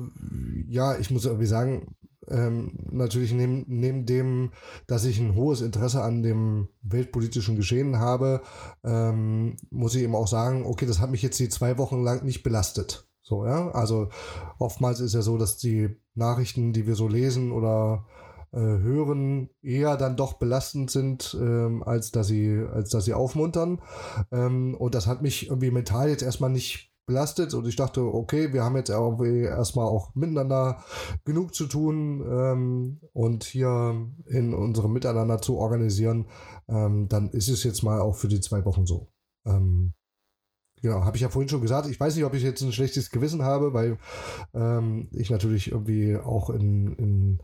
ja, 0.69 0.99
ich 0.99 1.11
muss 1.11 1.25
irgendwie 1.25 1.47
sagen, 1.47 1.97
ähm, 2.29 2.79
natürlich 2.91 3.33
neben, 3.33 3.65
neben 3.67 4.07
dem, 4.07 4.53
dass 4.87 5.05
ich 5.05 5.19
ein 5.19 5.35
hohes 5.35 5.61
Interesse 5.61 6.03
an 6.03 6.23
dem 6.23 6.69
weltpolitischen 6.83 7.57
Geschehen 7.57 7.99
habe, 7.99 8.43
ähm, 8.85 9.57
muss 9.71 9.95
ich 9.95 10.03
eben 10.03 10.15
auch 10.15 10.29
sagen, 10.29 10.65
okay, 10.65 10.87
das 10.87 11.01
hat 11.01 11.11
mich 11.11 11.23
jetzt 11.23 11.41
die 11.41 11.49
zwei 11.49 11.79
Wochen 11.79 12.03
lang 12.03 12.25
nicht 12.25 12.43
belastet. 12.43 13.09
So, 13.23 13.47
ja. 13.47 13.71
Also 13.71 14.09
oftmals 14.59 15.01
ist 15.01 15.15
ja 15.15 15.23
so, 15.23 15.39
dass 15.39 15.57
die 15.57 15.97
Nachrichten, 16.15 16.73
die 16.73 16.87
wir 16.87 16.95
so 16.95 17.09
lesen 17.09 17.51
oder 17.51 18.07
äh, 18.53 18.59
hören, 18.59 19.51
eher 19.63 19.97
dann 19.97 20.17
doch 20.17 20.35
belastend 20.35 20.91
sind, 20.91 21.37
ähm, 21.41 21.83
als 21.83 22.11
dass 22.11 22.27
sie, 22.27 22.65
als 22.73 22.91
dass 22.91 23.05
sie 23.05 23.15
aufmuntern. 23.15 23.81
Ähm, 24.31 24.75
und 24.75 24.95
das 24.95 25.07
hat 25.07 25.23
mich 25.23 25.49
irgendwie 25.49 25.71
mental 25.71 26.09
jetzt 26.09 26.23
erstmal 26.23 26.51
nicht 26.51 26.93
belastet 27.07 27.53
und 27.55 27.67
ich 27.67 27.77
dachte, 27.77 28.03
okay, 28.03 28.53
wir 28.53 28.63
haben 28.63 28.77
jetzt 28.77 28.91
irgendwie 28.91 29.43
erstmal 29.43 29.87
auch 29.87 30.15
miteinander 30.15 30.85
genug 31.25 31.55
zu 31.55 31.67
tun 31.67 32.25
ähm, 32.27 33.01
und 33.13 33.45
hier 33.45 34.09
in 34.27 34.55
unserem 34.55 34.93
Miteinander 34.93 35.41
zu 35.41 35.57
organisieren, 35.57 36.27
ähm, 36.69 37.09
dann 37.09 37.31
ist 37.31 37.49
es 37.49 37.65
jetzt 37.65 37.83
mal 37.83 38.01
auch 38.01 38.15
für 38.15 38.29
die 38.29 38.41
zwei 38.41 38.65
Wochen 38.65 38.87
so. 38.87 39.09
Ähm, 39.47 39.95
Genau, 40.83 41.05
habe 41.05 41.17
ich 41.17 41.23
ja 41.23 41.29
vorhin 41.29 41.49
schon 41.49 41.61
gesagt. 41.61 41.87
Ich 41.89 42.01
weiß 42.01 42.17
nicht, 42.17 42.25
ob 42.25 42.35
ich 42.35 42.43
jetzt 42.43 42.61
ein 42.61 42.73
schlechtes 42.73 43.11
Gewissen 43.11 43.43
habe, 43.43 43.73
weil 43.73 43.99
ähm, 44.53 45.09
ich 45.13 45.31
natürlich 45.31 45.71
irgendwie 45.71 46.17
auch 46.17 46.51
in, 46.51 46.93
in, 46.95 47.39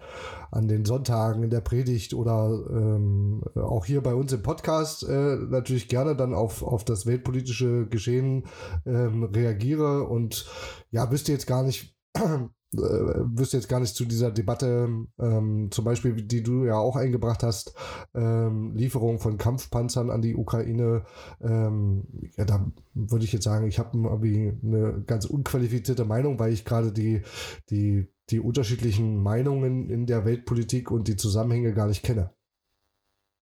an 0.50 0.66
den 0.66 0.84
Sonntagen 0.84 1.44
in 1.44 1.50
der 1.50 1.60
Predigt 1.60 2.14
oder 2.14 2.50
ähm, 2.68 3.44
auch 3.54 3.86
hier 3.86 4.02
bei 4.02 4.12
uns 4.12 4.32
im 4.32 4.42
Podcast 4.42 5.08
äh, 5.08 5.36
natürlich 5.36 5.86
gerne 5.86 6.16
dann 6.16 6.34
auf, 6.34 6.64
auf 6.64 6.84
das 6.84 7.06
weltpolitische 7.06 7.86
Geschehen 7.86 8.46
ähm, 8.84 9.22
reagiere 9.22 10.02
und 10.02 10.50
ja, 10.90 11.12
wüsste 11.12 11.30
jetzt 11.30 11.46
gar 11.46 11.62
nicht, 11.62 11.96
äh, 12.74 12.78
wüsste 12.78 13.56
jetzt 13.56 13.68
gar 13.68 13.80
nicht 13.80 13.94
zu 13.96 14.04
dieser 14.04 14.30
Debatte, 14.30 14.88
ähm, 15.18 15.68
zum 15.70 15.84
Beispiel, 15.84 16.12
die 16.22 16.42
du 16.42 16.66
ja 16.66 16.76
auch 16.76 16.96
eingebracht 16.96 17.42
hast, 17.42 17.74
ähm, 18.14 18.74
Lieferung 18.74 19.18
von 19.20 19.38
Kampfpanzern 19.38 20.10
an 20.10 20.20
die 20.20 20.36
Ukraine. 20.36 21.04
Ähm, 21.40 22.06
ja, 22.36 22.44
da 22.44 22.70
würde 22.94 23.24
ich 23.24 23.32
jetzt 23.32 23.44
sagen, 23.44 23.66
ich 23.66 23.78
habe 23.78 23.96
eine 23.96 25.02
ganz 25.06 25.24
unqualifizierte 25.24 26.04
Meinung, 26.04 26.38
weil 26.38 26.52
ich 26.52 26.64
gerade 26.64 26.92
die, 26.92 27.22
die, 27.70 28.12
die 28.30 28.40
unterschiedlichen 28.40 29.22
Meinungen 29.22 29.88
in 29.88 30.06
der 30.06 30.24
Weltpolitik 30.24 30.90
und 30.90 31.08
die 31.08 31.16
Zusammenhänge 31.16 31.72
gar 31.72 31.86
nicht 31.86 32.02
kenne. 32.02 32.34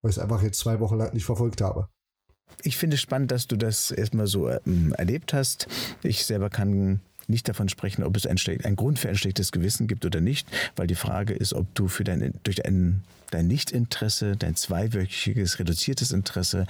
Weil 0.02 0.10
ich 0.10 0.16
es 0.16 0.22
einfach 0.22 0.42
jetzt 0.42 0.60
zwei 0.60 0.80
Wochen 0.80 0.96
lang 0.96 1.12
nicht 1.12 1.26
verfolgt 1.26 1.60
habe. 1.60 1.88
Ich 2.62 2.78
finde 2.78 2.94
es 2.94 3.00
spannend, 3.00 3.30
dass 3.30 3.46
du 3.46 3.56
das 3.56 3.90
erstmal 3.90 4.26
so 4.26 4.48
ähm, 4.48 4.94
erlebt 4.96 5.34
hast. 5.34 5.68
Ich 6.02 6.24
selber 6.24 6.50
kann 6.50 7.00
nicht 7.30 7.48
davon 7.48 7.68
sprechen, 7.68 8.04
ob 8.04 8.16
es 8.16 8.26
ein, 8.26 8.36
ein, 8.64 8.76
Grund 8.76 8.98
für 8.98 9.08
ein 9.08 9.16
schlechtes 9.16 9.52
Gewissen 9.52 9.86
gibt 9.86 10.04
oder 10.04 10.20
nicht, 10.20 10.48
weil 10.76 10.86
die 10.86 10.94
Frage 10.94 11.34
ist, 11.34 11.54
ob 11.54 11.74
du 11.74 11.88
für 11.88 12.04
dein, 12.04 12.34
durch 12.42 12.64
ein, 12.64 13.02
dein 13.30 13.46
Nichtinteresse, 13.46 14.36
dein 14.36 14.56
zweiwöchiges 14.56 15.58
reduziertes 15.58 16.12
Interesse 16.12 16.66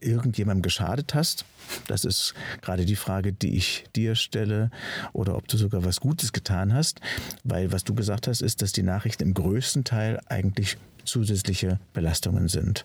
irgendjemandem 0.00 0.62
geschadet 0.62 1.14
hast. 1.14 1.44
Das 1.86 2.04
ist 2.04 2.34
gerade 2.62 2.84
die 2.84 2.96
Frage, 2.96 3.32
die 3.32 3.56
ich 3.56 3.84
dir 3.94 4.14
stelle, 4.14 4.70
oder 5.12 5.36
ob 5.36 5.46
du 5.48 5.56
sogar 5.56 5.84
was 5.84 6.00
Gutes 6.00 6.32
getan 6.32 6.72
hast, 6.72 7.00
weil 7.44 7.72
was 7.72 7.84
du 7.84 7.94
gesagt 7.94 8.26
hast, 8.26 8.40
ist, 8.40 8.62
dass 8.62 8.72
die 8.72 8.82
Nachrichten 8.82 9.22
im 9.22 9.34
größten 9.34 9.84
Teil 9.84 10.20
eigentlich 10.26 10.78
zusätzliche 11.04 11.78
Belastungen 11.92 12.48
sind. 12.48 12.84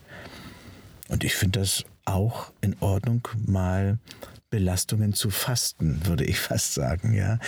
Und 1.08 1.24
ich 1.24 1.34
finde 1.34 1.60
das 1.60 1.84
auch 2.06 2.52
in 2.60 2.74
Ordnung, 2.80 3.28
mal 3.44 3.98
Belastungen 4.50 5.12
zu 5.12 5.30
fasten, 5.30 6.00
würde 6.06 6.24
ich 6.24 6.38
fast 6.40 6.74
sagen, 6.74 7.12
ja. 7.14 7.38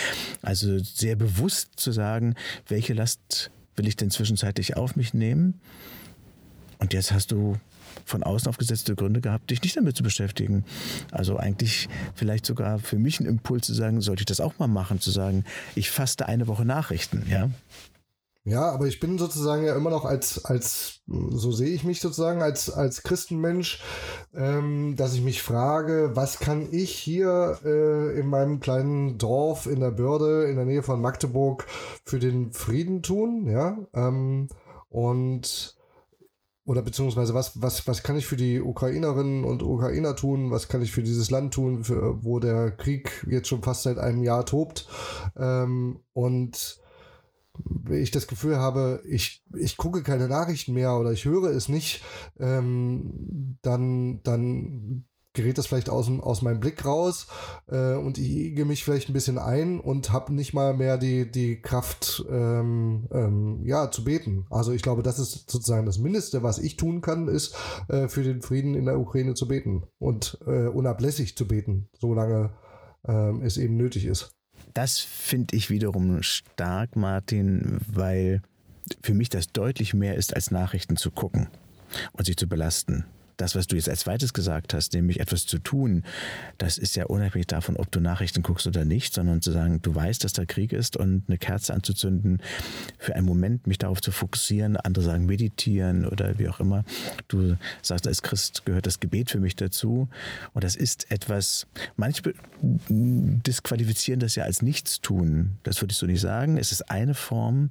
Also 0.42 0.78
sehr 0.78 1.16
bewusst 1.16 1.72
zu 1.76 1.92
sagen, 1.92 2.34
welche 2.66 2.92
Last 2.92 3.50
will 3.76 3.88
ich 3.88 3.96
denn 3.96 4.10
zwischenzeitlich 4.10 4.76
auf 4.76 4.96
mich 4.96 5.14
nehmen? 5.14 5.60
Und 6.78 6.92
jetzt 6.92 7.12
hast 7.12 7.32
du 7.32 7.56
von 8.04 8.22
außen 8.22 8.48
aufgesetzte 8.48 8.94
Gründe 8.94 9.20
gehabt, 9.20 9.50
dich 9.50 9.62
nicht 9.62 9.76
damit 9.76 9.96
zu 9.96 10.02
beschäftigen. 10.02 10.64
Also 11.10 11.36
eigentlich 11.36 11.88
vielleicht 12.14 12.46
sogar 12.46 12.78
für 12.78 12.98
mich 12.98 13.20
ein 13.20 13.26
Impuls 13.26 13.66
zu 13.66 13.74
sagen, 13.74 14.00
sollte 14.00 14.22
ich 14.22 14.26
das 14.26 14.40
auch 14.40 14.58
mal 14.58 14.68
machen, 14.68 15.00
zu 15.00 15.10
sagen, 15.10 15.44
ich 15.74 15.90
faste 15.90 16.26
eine 16.26 16.46
Woche 16.46 16.64
Nachrichten, 16.64 17.26
ja. 17.28 17.50
Ja, 18.48 18.70
aber 18.70 18.86
ich 18.86 18.98
bin 18.98 19.18
sozusagen 19.18 19.64
ja 19.64 19.76
immer 19.76 19.90
noch 19.90 20.06
als, 20.06 20.46
als, 20.46 21.02
so 21.06 21.52
sehe 21.52 21.68
ich 21.68 21.84
mich 21.84 22.00
sozusagen 22.00 22.40
als, 22.40 22.70
als 22.70 23.02
Christenmensch, 23.02 23.82
ähm, 24.34 24.96
dass 24.96 25.12
ich 25.12 25.20
mich 25.20 25.42
frage, 25.42 26.12
was 26.14 26.38
kann 26.38 26.66
ich 26.72 26.94
hier 26.94 27.58
äh, 27.62 28.18
in 28.18 28.26
meinem 28.26 28.60
kleinen 28.60 29.18
Dorf 29.18 29.66
in 29.66 29.80
der 29.80 29.90
Börde 29.90 30.44
in 30.44 30.56
der 30.56 30.64
Nähe 30.64 30.82
von 30.82 31.02
Magdeburg 31.02 31.66
für 32.04 32.18
den 32.18 32.52
Frieden 32.52 33.02
tun, 33.02 33.46
ja, 33.48 33.76
ähm, 33.92 34.48
und 34.88 35.76
oder 36.64 36.80
beziehungsweise 36.80 37.34
was, 37.34 37.60
was, 37.60 37.86
was 37.86 38.02
kann 38.02 38.16
ich 38.16 38.26
für 38.26 38.36
die 38.36 38.62
Ukrainerinnen 38.62 39.44
und 39.44 39.62
Ukrainer 39.62 40.16
tun, 40.16 40.50
was 40.50 40.68
kann 40.68 40.80
ich 40.80 40.92
für 40.92 41.02
dieses 41.02 41.30
Land 41.30 41.52
tun, 41.52 41.84
für, 41.84 42.24
wo 42.24 42.38
der 42.38 42.70
Krieg 42.70 43.26
jetzt 43.28 43.48
schon 43.48 43.62
fast 43.62 43.82
seit 43.82 43.98
einem 43.98 44.22
Jahr 44.22 44.46
tobt 44.46 44.88
ähm, 45.36 46.00
und 46.14 46.80
ich 47.90 48.10
das 48.10 48.26
Gefühl 48.26 48.56
habe, 48.56 49.02
ich, 49.06 49.44
ich 49.56 49.76
gucke 49.76 50.02
keine 50.02 50.28
Nachrichten 50.28 50.74
mehr 50.74 50.96
oder 50.96 51.12
ich 51.12 51.24
höre 51.24 51.50
es 51.50 51.68
nicht, 51.68 52.02
ähm, 52.38 53.58
dann, 53.62 54.22
dann 54.22 55.04
gerät 55.38 55.56
das 55.56 55.68
vielleicht 55.68 55.88
aus, 55.88 56.10
aus 56.20 56.42
meinem 56.42 56.58
Blick 56.58 56.84
raus 56.84 57.28
äh, 57.68 57.94
und 57.94 58.18
ich 58.18 58.28
ige 58.28 58.64
mich 58.64 58.82
vielleicht 58.82 59.08
ein 59.08 59.12
bisschen 59.12 59.38
ein 59.38 59.78
und 59.78 60.12
habe 60.12 60.34
nicht 60.34 60.52
mal 60.52 60.74
mehr 60.74 60.98
die, 60.98 61.30
die 61.30 61.60
Kraft, 61.62 62.24
ähm, 62.28 63.06
ähm, 63.12 63.62
ja, 63.64 63.90
zu 63.90 64.02
beten. 64.02 64.46
Also 64.50 64.72
ich 64.72 64.82
glaube, 64.82 65.02
das 65.02 65.18
ist 65.18 65.48
sozusagen 65.48 65.86
das 65.86 65.98
Mindeste, 65.98 66.42
was 66.42 66.58
ich 66.58 66.76
tun 66.76 67.02
kann, 67.02 67.28
ist 67.28 67.54
äh, 67.88 68.08
für 68.08 68.24
den 68.24 68.42
Frieden 68.42 68.74
in 68.74 68.86
der 68.86 68.98
Ukraine 68.98 69.34
zu 69.34 69.46
beten 69.46 69.84
und 69.98 70.38
äh, 70.46 70.66
unablässig 70.66 71.36
zu 71.36 71.46
beten, 71.46 71.88
solange 71.92 72.50
ähm, 73.06 73.42
es 73.42 73.58
eben 73.58 73.76
nötig 73.76 74.06
ist. 74.06 74.37
Das 74.74 74.98
finde 74.98 75.56
ich 75.56 75.70
wiederum 75.70 76.22
stark, 76.22 76.96
Martin, 76.96 77.78
weil 77.86 78.42
für 79.02 79.14
mich 79.14 79.28
das 79.28 79.48
deutlich 79.48 79.94
mehr 79.94 80.14
ist, 80.14 80.34
als 80.34 80.50
Nachrichten 80.50 80.96
zu 80.96 81.10
gucken 81.10 81.48
und 82.12 82.24
sich 82.26 82.36
zu 82.36 82.48
belasten 82.48 83.04
das, 83.38 83.54
was 83.54 83.66
du 83.66 83.76
jetzt 83.76 83.88
als 83.88 84.00
zweites 84.00 84.34
gesagt 84.34 84.74
hast, 84.74 84.92
nämlich 84.92 85.20
etwas 85.20 85.46
zu 85.46 85.58
tun, 85.58 86.04
das 86.58 86.76
ist 86.76 86.96
ja 86.96 87.06
unabhängig 87.06 87.46
davon, 87.46 87.76
ob 87.76 87.90
du 87.90 88.00
Nachrichten 88.00 88.42
guckst 88.42 88.66
oder 88.66 88.84
nicht, 88.84 89.14
sondern 89.14 89.40
zu 89.40 89.52
sagen, 89.52 89.80
du 89.80 89.94
weißt, 89.94 90.22
dass 90.24 90.34
da 90.34 90.44
Krieg 90.44 90.72
ist 90.72 90.96
und 90.96 91.24
eine 91.28 91.38
Kerze 91.38 91.72
anzuzünden, 91.72 92.42
für 92.98 93.14
einen 93.14 93.26
Moment 93.26 93.66
mich 93.66 93.78
darauf 93.78 94.02
zu 94.02 94.12
fokussieren, 94.12 94.76
andere 94.76 95.04
sagen 95.04 95.24
meditieren 95.26 96.04
oder 96.04 96.38
wie 96.38 96.48
auch 96.48 96.60
immer. 96.60 96.84
Du 97.28 97.56
sagst, 97.80 98.06
als 98.06 98.22
Christ 98.22 98.66
gehört 98.66 98.86
das 98.86 99.00
Gebet 99.00 99.30
für 99.30 99.40
mich 99.40 99.56
dazu 99.56 100.08
und 100.52 100.64
das 100.64 100.76
ist 100.76 101.10
etwas, 101.10 101.66
manche 101.96 102.34
disqualifizieren 102.90 104.20
das 104.20 104.34
ja 104.34 104.44
als 104.44 104.62
Nichtstun. 104.62 105.58
Das 105.62 105.80
würde 105.80 105.92
ich 105.92 105.98
so 105.98 106.06
nicht 106.06 106.20
sagen. 106.20 106.58
Es 106.58 106.72
ist 106.72 106.90
eine 106.90 107.14
Form, 107.14 107.70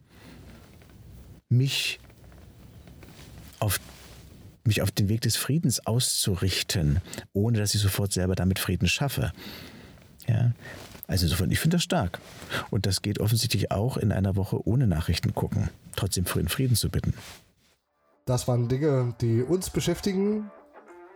mich 1.50 2.00
auf 3.60 3.80
mich 4.68 4.82
auf 4.82 4.92
den 4.92 5.10
Weg 5.10 5.22
des 5.22 5.36
Friedens 5.36 5.86
auszurichten, 5.86 7.02
ohne 7.34 7.58
dass 7.60 7.74
ich 7.74 7.82
sofort 7.82 8.12
selber 8.12 8.36
damit 8.36 8.60
Frieden 8.60 8.88
schaffe. 8.88 9.32
Ja? 10.28 10.52
Also 11.08 11.26
insofern, 11.26 11.50
ich 11.52 11.60
finde 11.60 11.78
das 11.78 11.84
stark. 11.84 12.20
Und 12.70 12.86
das 12.86 13.02
geht 13.02 13.20
offensichtlich 13.20 13.72
auch 13.72 13.98
in 13.98 14.12
einer 14.12 14.36
Woche 14.36 14.68
ohne 14.68 14.88
Nachrichten 14.88 15.34
gucken, 15.34 15.70
trotzdem 15.96 16.26
für 16.26 16.40
den 16.40 16.50
Frieden 16.50 16.76
zu 16.76 16.90
bitten. 16.90 17.14
Das 18.26 18.48
waren 18.48 18.68
Dinge, 18.68 19.16
die 19.22 19.42
uns 19.42 19.70
beschäftigen 19.70 20.52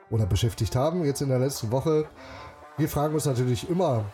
oder 0.09 0.25
beschäftigt 0.25 0.75
haben 0.75 1.03
jetzt 1.05 1.21
in 1.21 1.29
der 1.29 1.39
letzten 1.39 1.71
Woche. 1.71 2.05
Wir 2.77 2.87
fragen 2.87 3.13
uns 3.13 3.25
natürlich 3.25 3.69
immer, 3.69 4.05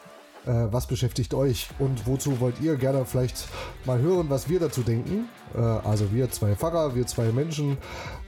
äh, 0.47 0.71
was 0.71 0.87
beschäftigt 0.87 1.33
euch 1.33 1.67
und 1.79 2.07
wozu 2.07 2.39
wollt 2.39 2.59
ihr 2.61 2.77
gerne 2.77 3.05
vielleicht 3.05 3.47
mal 3.85 3.99
hören, 3.99 4.29
was 4.29 4.49
wir 4.49 4.59
dazu 4.59 4.81
denken? 4.81 5.27
Äh, 5.53 5.59
also 5.59 6.11
wir 6.13 6.31
zwei 6.31 6.55
Pfarrer, 6.55 6.95
wir 6.95 7.05
zwei 7.05 7.31
Menschen 7.31 7.77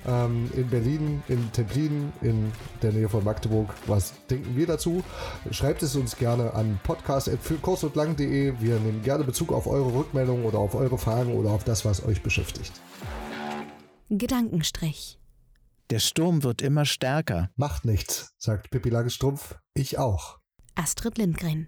ähm, 0.06 0.50
in 0.56 0.70
Berlin, 0.70 1.24
in 1.28 1.52
Templin, 1.52 2.12
in 2.22 2.52
der 2.82 2.92
Nähe 2.92 3.10
von 3.10 3.24
Magdeburg. 3.24 3.74
Was 3.88 4.14
denken 4.30 4.56
wir 4.56 4.68
dazu? 4.68 5.04
Schreibt 5.52 5.82
es 5.82 5.96
uns 5.96 6.18
gerne 6.18 6.54
an 6.54 6.80
podcast.kursundlang.de. 6.84 8.54
Wir 8.60 8.80
nehmen 8.80 9.02
gerne 9.02 9.24
Bezug 9.24 9.54
auf 9.54 9.66
eure 9.68 9.94
Rückmeldungen 9.94 10.46
oder 10.46 10.60
auf 10.60 10.76
eure 10.76 10.98
Fragen 10.98 11.34
oder 11.34 11.52
auf 11.52 11.64
das, 11.64 11.86
was 11.86 12.06
euch 12.06 12.22
beschäftigt. 12.22 12.74
Gedankenstrich. 14.10 15.20
Der 15.90 16.00
Sturm 16.00 16.44
wird 16.44 16.62
immer 16.62 16.86
stärker. 16.86 17.50
Macht 17.56 17.86
nichts, 17.86 18.34
sagt 18.38 18.70
Pippi 18.70 18.90
Langstrumpf. 18.90 19.56
Ich 19.74 19.98
auch. 19.98 20.38
Astrid 20.76 21.18
Lindgren 21.18 21.68